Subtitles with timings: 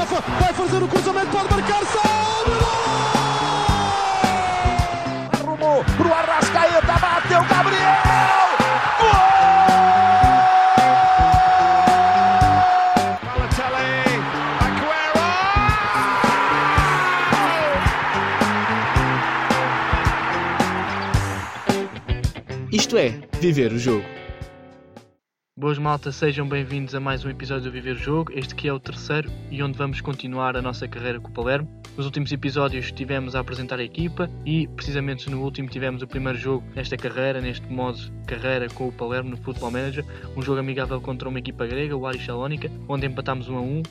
[0.00, 2.52] Rafa, vai fazer o cruzamento, pode marcar, salve!
[5.38, 8.00] Arrumou pro Arrascaeta, bateu Gabriel!
[22.72, 24.19] Isto é, viver o jogo.
[25.60, 28.80] Boas malta, sejam bem-vindos a mais um episódio do Viver Jogo, este que é o
[28.80, 31.68] terceiro e onde vamos continuar a nossa carreira com o Palermo.
[31.98, 36.38] Nos últimos episódios estivemos a apresentar a equipa e precisamente no último tivemos o primeiro
[36.38, 40.02] jogo nesta carreira, neste modo carreira com o Palermo no Football Manager,
[40.34, 43.82] um jogo amigável contra uma equipa grega, o Aris Salónica, onde empatámos 1 a 1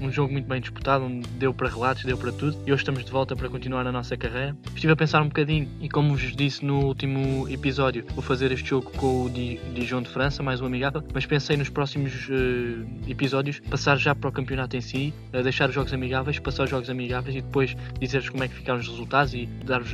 [0.00, 3.04] um jogo muito bem disputado, onde deu para relatos, deu para tudo, e hoje estamos
[3.04, 4.56] de volta para continuar a nossa carreira.
[4.74, 8.68] Estive a pensar um bocadinho, e como vos disse no último episódio, vou fazer este
[8.68, 13.10] jogo com o Di- Dijon de França, mais um amigável, mas pensei nos próximos eh,
[13.10, 16.70] episódios passar já para o campeonato em si, eh, deixar os jogos amigáveis, passar os
[16.70, 19.92] jogos amigáveis e depois dizer-vos como é que ficaram os resultados e dar-vos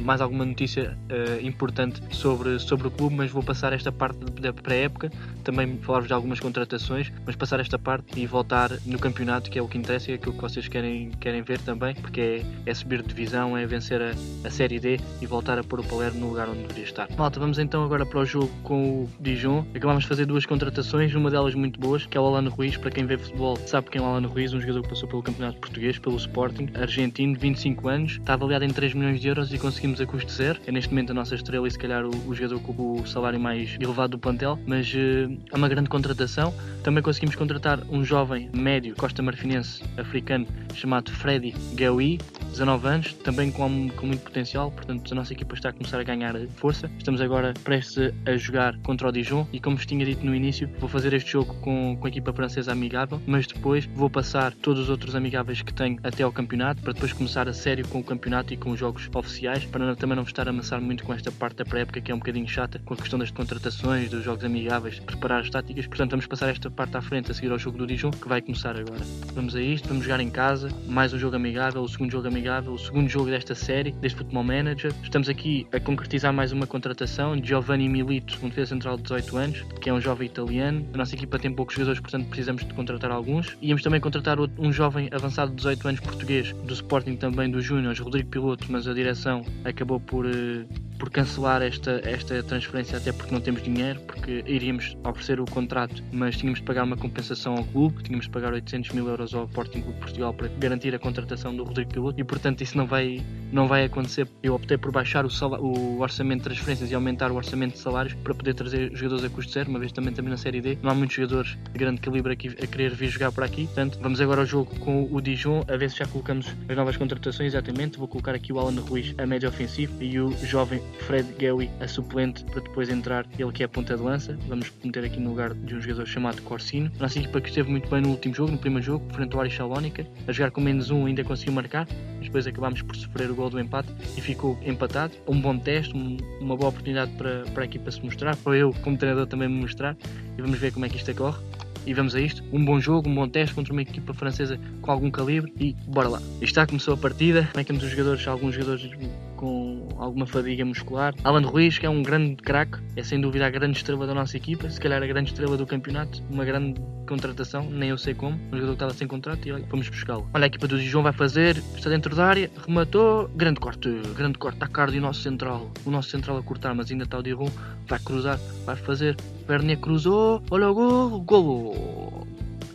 [0.00, 4.52] mais alguma notícia eh, importante sobre, sobre o clube, mas vou passar esta parte da
[4.52, 5.10] pré-época,
[5.42, 9.62] também falar-vos de algumas contratações, mas passar esta parte e voltar no campeonato, que é
[9.62, 12.74] o que interessa e é aquilo que vocês querem, querem ver também, porque é, é
[12.74, 14.10] subir de divisão, é vencer a,
[14.46, 17.08] a Série D e voltar a pôr o Palermo no lugar onde deveria estar.
[17.16, 19.64] Malta, vamos então agora para o jogo com o Dijon.
[19.74, 22.76] Acabámos de fazer duas contratações, uma delas muito boas, que é o Alano Ruiz.
[22.76, 25.22] Para quem vê futebol, sabe quem é o Alano Ruiz, um jogador que passou pelo
[25.22, 29.52] Campeonato Português, pelo Sporting, argentino, de 25 anos, está avaliado em 3 milhões de euros
[29.52, 30.58] e conseguimos a custo zero.
[30.66, 33.38] É neste momento a nossa estrela e se calhar o, o jogador com o salário
[33.38, 36.54] mais elevado do plantel, mas eh, é uma grande contratação.
[36.82, 42.18] Também conseguimos contratar um jovem médio, costa-marfinense, africano, chamado Freddy Gaui,
[42.54, 46.04] 19 anos, também com, com muito potencial, portanto a nossa equipa está a começar a
[46.04, 46.88] ganhar força.
[46.98, 50.70] Estamos agora prestes a jogar contra o Dijon e como vos tinha dito no início,
[50.78, 54.82] vou fazer este jogo com, com a equipa francesa amigável, mas depois vou passar todos
[54.84, 58.04] os outros amigáveis que tenho até ao campeonato, para depois começar a sério com o
[58.04, 61.12] campeonato e com os jogos oficiais, para não- também não estar a amassar muito com
[61.12, 64.24] esta parte da pré-época que é um bocadinho chata, com a questão das contratações, dos
[64.24, 65.86] jogos amigáveis, preparar as táticas.
[65.88, 68.40] Portanto, vamos passar esta parte à frente a seguir ao jogo do Dijon, que vai
[68.40, 69.02] começar agora.
[69.34, 72.43] Vamos a isto, vamos jogar em casa, mais um jogo amigável, o segundo jogo amigável,
[72.44, 74.92] o segundo jogo desta série, deste Football Manager.
[75.02, 79.62] Estamos aqui a concretizar mais uma contratação, Giovanni Milito, um defesa central de 18 anos,
[79.80, 80.86] que é um jovem italiano.
[80.92, 83.56] A nossa equipa tem poucos jogadores, portanto precisamos de contratar alguns.
[83.62, 87.98] Íamos também contratar um jovem avançado de 18 anos português, do Sporting também dos Júniors,
[87.98, 90.66] Rodrigo Piloto, mas a direção acabou por, eh,
[90.98, 96.02] por cancelar esta, esta transferência até porque não temos dinheiro, porque iríamos oferecer o contrato,
[96.12, 99.44] mas tínhamos de pagar uma compensação ao clube, tínhamos de pagar 800 mil euros ao
[99.46, 103.20] Sporting Clube Portugal para garantir a contratação do Rodrigo Piloto e portanto isso não vai,
[103.52, 104.28] não vai acontecer.
[104.42, 107.78] Eu optei por baixar o, sala- o orçamento de transferências e aumentar o orçamento de
[107.78, 110.78] salários para poder trazer jogadores a custo zero, uma vez também, também na Série D.
[110.82, 113.64] Não há muitos jogadores de grande calibre aqui a querer vir jogar por aqui.
[113.66, 116.96] Portanto, vamos agora ao jogo com o Dijon, a ver se já colocamos as novas
[116.96, 117.52] contratações.
[117.52, 121.70] Exatamente, vou colocar aqui o Alan Ruiz a médio ofensivo e o jovem Fred Gawi
[121.80, 124.38] a suplente para depois entrar ele que é a ponta de lança.
[124.48, 126.90] Vamos meter aqui no lugar de um jogador chamado Corsino.
[126.98, 129.40] A nossa equipa que esteve muito bem no último jogo, no primeiro jogo, frente ao
[129.40, 131.86] Aris Salónica, a jogar com menos um ainda conseguiu marcar,
[132.16, 135.12] mas depois acabámos por sofrer o gol do empate e ficou empatado.
[135.28, 138.72] Um bom teste, um- uma boa oportunidade para, para a equipa se mostrar, para eu
[138.82, 139.96] como treinador também me mostrar
[140.38, 141.38] e vamos ver como é que isto ocorre.
[141.86, 144.90] E vamos a isto, um bom jogo, um bom teste contra uma equipa francesa com
[144.90, 146.22] algum calibre e bora lá.
[146.40, 148.90] E está, começou a partida, como é que temos os jogadores, alguns jogadores
[149.36, 151.14] com alguma fadiga muscular.
[151.24, 154.36] Alan Ruiz, que é um grande craque, é sem dúvida a grande estrela da nossa
[154.36, 158.36] equipa, se calhar a grande estrela do campeonato, uma grande contratação, nem eu sei como,
[158.36, 160.28] um jogador que estava sem contrato e olha, fomos buscá-lo.
[160.32, 164.38] Olha, a equipa do Dijon vai fazer, está dentro da área, rematou, grande corte, grande
[164.38, 167.22] corte, está caro o nosso central, o nosso central a cortar, mas ainda está o
[167.22, 167.50] Dijon,
[167.86, 172.24] vai cruzar, vai fazer, Vernier cruzou, olha o gol, golo!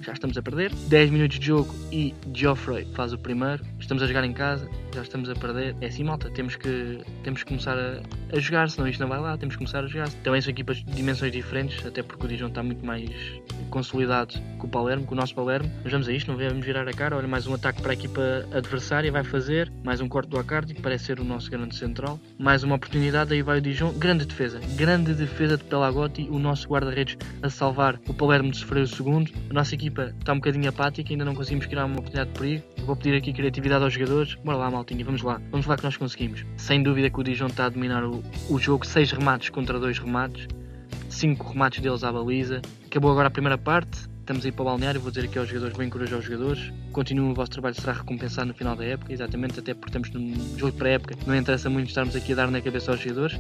[0.02, 0.74] Já estamos a perder.
[0.74, 3.64] 10 minutos de jogo e Geoffrey faz o primeiro.
[3.90, 5.76] Estamos a jogar em casa, já estamos a perder.
[5.82, 8.00] É assim, malta, temos que, temos que começar a,
[8.32, 10.08] a jogar, senão isto não vai lá, temos que começar a jogar.
[10.24, 13.10] Também são equipas de dimensões diferentes, até porque o Dijon está muito mais
[13.72, 15.72] consolidado que o Palermo, que o nosso Palermo.
[15.82, 17.18] Mas vamos a isto, não vamos virar a cara.
[17.18, 18.22] Olha, mais um ataque para a equipa
[18.54, 19.74] adversária, vai fazer.
[19.84, 22.20] Mais um corte do Acardi, que parece ser o nosso grande central.
[22.38, 23.92] Mais uma oportunidade, aí vai o Dijon.
[23.94, 28.84] Grande defesa, grande defesa de Pelagotti, o nosso guarda-redes a salvar o Palermo de sofrer
[28.84, 29.32] o segundo.
[29.50, 32.64] A nossa equipa está um bocadinho apática, ainda não conseguimos criar uma oportunidade de perigo.
[32.86, 34.36] Vou pedir aqui criatividade aos jogadores.
[34.36, 35.42] Bora lá, maltinha, vamos lá.
[35.52, 36.46] Vamos lá que nós conseguimos.
[36.58, 38.86] Sem dúvida que o Dijon está a dominar o, o jogo.
[38.86, 40.48] 6 remates contra 2 remates.
[41.10, 42.62] 5 remates deles à baliza.
[42.86, 44.08] Acabou agora a primeira parte.
[44.20, 45.02] Estamos aí para o balneário.
[45.02, 46.72] Vou dizer aqui aos jogadores: vou encorajar os jogadores.
[46.92, 49.12] Continuem, o vosso trabalho será recompensado no final da época.
[49.12, 51.16] Exatamente, até porque estamos num jogo pré-época.
[51.26, 53.40] Não interessa muito estarmos aqui a dar na cabeça aos jogadores.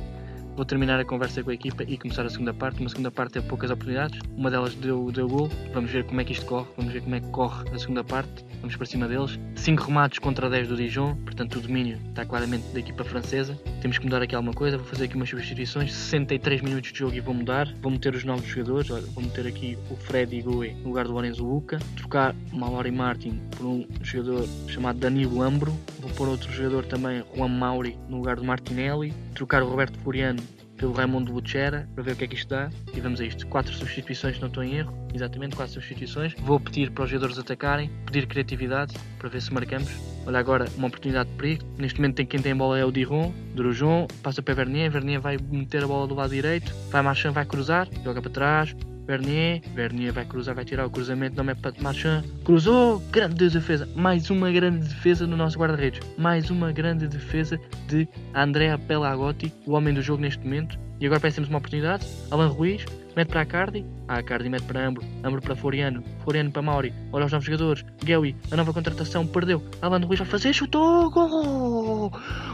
[0.55, 2.81] Vou terminar a conversa com a equipa e começar a segunda parte.
[2.81, 5.49] Uma segunda parte teve poucas oportunidades, uma delas deu, deu gol.
[5.73, 8.03] Vamos ver como é que isto corre, vamos ver como é que corre a segunda
[8.03, 8.43] parte.
[8.61, 9.39] Vamos para cima deles.
[9.55, 13.59] 5 remates contra 10 do Dijon, portanto o domínio está claramente da equipa francesa.
[13.81, 15.93] Temos que mudar aqui alguma coisa, vou fazer aqui umas substituições.
[15.93, 17.73] 63 minutos de jogo e vou mudar.
[17.81, 21.13] Vou meter os novos jogadores, olha, vou meter aqui o Fred Igoe no lugar do
[21.13, 21.79] Lorenzo Luca.
[21.95, 25.71] Trocar Mallory Martin por um jogador chamado Danilo Ambro.
[25.99, 29.13] Vou pôr outro jogador também, Juan Mauri, no lugar do Martinelli.
[29.33, 30.41] Trocar o Roberto Floriano
[30.79, 33.45] pelo Raimundo Lucera para ver o que é que isto dá e vamos a isto.
[33.47, 36.33] Quatro substituições, se não estou em erro, exatamente quatro substituições.
[36.39, 39.89] Vou pedir para os jogadores atacarem, pedir criatividade para ver se marcamos.
[40.25, 41.65] Olha agora uma oportunidade de perigo.
[41.77, 45.37] Neste momento tem quem tem bola é o Diron, Drujon, passa para Vernier, Vernier vai
[45.37, 48.75] meter a bola do lado direito, vai Marchand, vai cruzar, joga para trás,
[49.09, 53.89] Vernier, Vernier vai cruzar, vai tirar o cruzamento, não é para Marchand, cruzou, grande defesa,
[53.95, 59.71] mais uma grande defesa no nosso guarda-redes, mais uma grande defesa de Andrea Pelagotti, o
[59.71, 62.85] homem do jogo neste momento, e agora parece uma oportunidade, Alan Ruiz,
[63.15, 66.93] mete para a Cardi, a Cardi mete para Ambro, Ambro para Floriano, Floriano para Mauri,
[67.11, 72.11] olha os novos jogadores, Guewi, a nova contratação, perdeu, Alan Ruiz vai fazer, chutou, gol,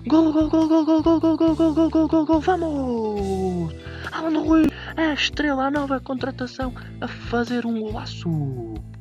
[0.07, 3.75] gol, gol, gol, gol, gol, gol, gol, gol, gol, gol, gol, gol, vamos,
[4.13, 8.29] Alan Ruiz, é a estrela, a nova contratação a fazer um golaço.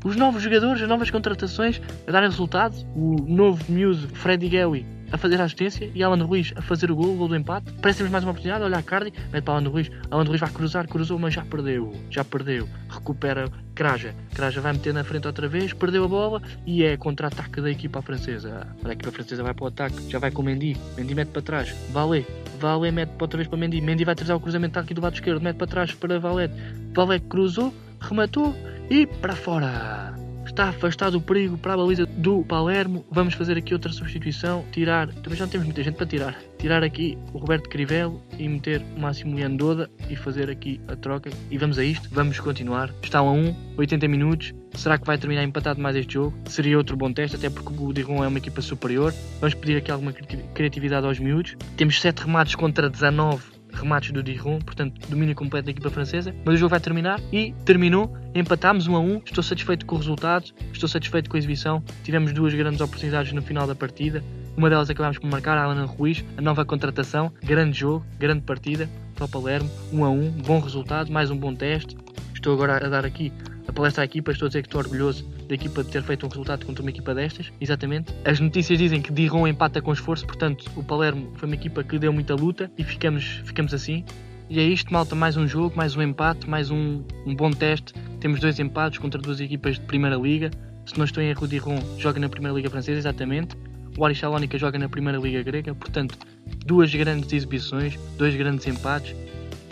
[0.04, 2.76] Os novos jogadores, as novas contratações a darem resultado.
[2.94, 6.96] O novo Muse, Freddy Guewi, a fazer a assistência e Alan Ruiz a fazer o
[6.96, 7.72] gol, o gol do empate.
[7.80, 8.64] Parece-nos mais uma oportunidade.
[8.64, 9.90] Olha a Cardi, mete para Alan Ruiz.
[10.10, 11.92] Alan Ruiz vai cruzar, cruzou, mas já perdeu.
[12.10, 12.68] Já perdeu.
[12.88, 14.14] Recupera Kraja.
[14.34, 18.02] Kraja vai meter na frente outra vez, perdeu a bola e é contra-ataque da equipa
[18.02, 18.66] francesa.
[18.84, 20.76] A equipa francesa vai para o ataque, já vai com o Mendy.
[20.96, 21.74] Mendy mete para trás.
[21.92, 22.26] Vale.
[22.58, 23.80] Vale mete outra vez para Mendy.
[23.80, 26.54] Mendy vai trazer o cruzamento aqui do lado esquerdo, mete para trás para Valete.
[26.92, 28.54] Valete cruzou, rematou
[28.90, 30.23] e para fora.
[30.54, 33.04] Está afastado o perigo para a baliza do Palermo.
[33.10, 34.64] Vamos fazer aqui outra substituição.
[34.70, 36.38] Tirar, também já não temos muita gente para tirar.
[36.60, 41.28] Tirar aqui o Roberto Crivelo e meter o Massimiliano Doda e fazer aqui a troca.
[41.50, 42.08] E vamos a isto.
[42.12, 42.94] Vamos continuar.
[43.02, 44.54] Está a 1, 80 minutos.
[44.74, 46.32] Será que vai terminar empatado mais este jogo?
[46.46, 49.12] Seria outro bom teste, até porque o Diron é uma equipa superior.
[49.40, 51.56] Vamos pedir aqui alguma criatividade aos miúdos.
[51.76, 56.34] Temos 7 remates contra 19 remates do Diron, portanto, domínio completo da equipa francesa.
[56.44, 58.16] Mas o jogo vai terminar e terminou.
[58.34, 59.22] Empatámos 1 a 1.
[59.26, 61.82] Estou satisfeito com o resultado, estou satisfeito com a exibição.
[62.02, 64.22] Tivemos duas grandes oportunidades no final da partida.
[64.56, 67.32] Uma delas acabámos por marcar, a Alan Ruiz, a nova contratação.
[67.42, 69.70] Grande jogo, grande partida para o Palermo.
[69.92, 71.96] 1 a 1, bom resultado, mais um bom teste.
[72.32, 73.32] Estou agora a dar aqui
[73.66, 76.26] a palestra à equipa, estou a dizer que estou orgulhoso da equipa de ter feito
[76.26, 78.12] um resultado contra uma equipa destas, exatamente.
[78.24, 81.98] As notícias dizem que Diron empata com esforço, portanto o Palermo foi uma equipa que
[81.98, 84.04] deu muita luta e ficamos, ficamos assim.
[84.48, 87.94] E é isto, malta, mais um jogo, mais um empate, mais um, um bom teste.
[88.20, 90.50] Temos dois empates contra duas equipas de Primeira Liga.
[90.84, 93.56] Se não estou em erro, Diron joga na Primeira Liga Francesa, exatamente.
[93.96, 96.18] O Aris Salónica joga na Primeira Liga Grega, portanto,
[96.66, 99.14] duas grandes exibições, dois grandes empates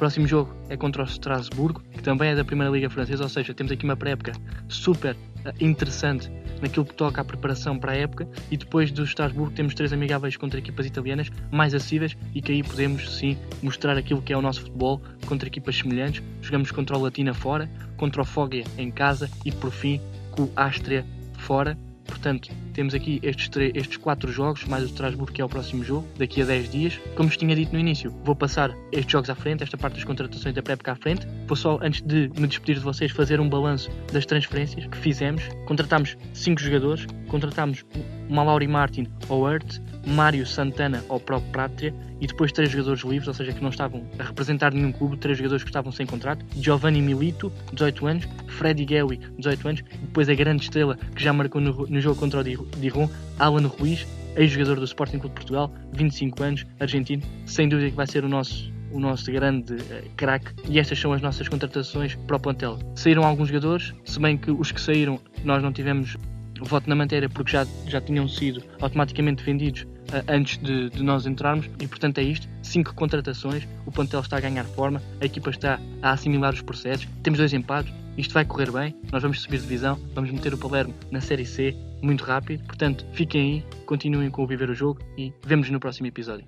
[0.02, 3.54] próximo jogo é contra o Strasbourgo, que também é da Primeira Liga Francesa, ou seja,
[3.54, 4.32] temos aqui uma pré-época
[4.68, 5.16] super
[5.60, 6.30] interessante
[6.60, 10.36] naquilo que toca à preparação para a época e depois do Strasbourgo temos três amigáveis
[10.36, 14.42] contra equipas italianas mais acessíveis e que aí podemos sim mostrar aquilo que é o
[14.42, 16.22] nosso futebol contra equipas semelhantes.
[16.40, 20.00] Jogamos contra o Latina fora, contra o Foggia em casa e por fim
[20.30, 21.04] com o Ástria
[21.38, 25.84] fora Portanto, temos aqui estes, estes quatro jogos, mais o Strasbourg, que é o próximo
[25.84, 27.00] jogo, daqui a 10 dias.
[27.16, 30.04] Como vos tinha dito no início, vou passar estes jogos à frente, esta parte das
[30.04, 31.26] contratações da pré-época à frente.
[31.46, 35.42] Vou só, antes de me despedir de vocês, fazer um balanço das transferências que fizemos.
[35.66, 37.84] Contratámos 5 jogadores, contratámos
[38.28, 43.34] Malauri Martin ao Hurt, Mário Santana ao próprio Pratria e depois três jogadores livres, ou
[43.34, 47.02] seja, que não estavam a representar nenhum clube, três jogadores que estavam sem contrato, Giovanni
[47.02, 51.60] Milito, 18 anos, Freddy Guewi, 18 anos, e depois a grande estrela que já marcou
[51.60, 54.06] no, no jogo contra o Diron, Alan Ruiz,
[54.36, 58.28] ex-jogador do Sporting Clube de Portugal, 25 anos, argentino, sem dúvida que vai ser o
[58.28, 62.78] nosso o nosso grande uh, craque e estas são as nossas contratações para o plantel.
[62.94, 66.16] Saíram alguns jogadores, se bem que os que saíram nós não tivemos
[66.60, 69.86] voto na matéria porque já, já tinham sido automaticamente vendidos
[70.28, 74.40] antes de, de, nós entrarmos e portanto é isto, cinco contratações, o plantel está a
[74.40, 78.70] ganhar forma, a equipa está a assimilar os processos, temos dois empates, isto vai correr
[78.70, 83.06] bem, nós vamos subir divisão, vamos meter o Palermo na Série C muito rápido, portanto
[83.12, 86.46] fiquem aí, continuem com o Viver o Jogo e vemos no próximo episódio.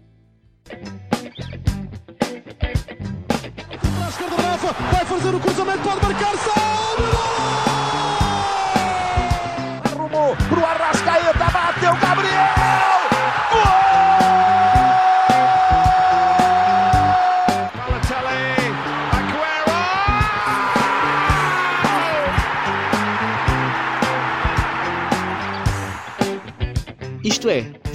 [4.91, 7.74] Vai fazer o cruzamento, pode marcar, salve!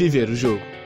[0.10, 0.79] ver o jogo.